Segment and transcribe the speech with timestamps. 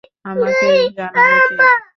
[0.25, 1.55] আমাকে জানাবে কে?